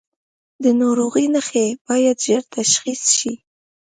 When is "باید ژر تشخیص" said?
1.87-3.03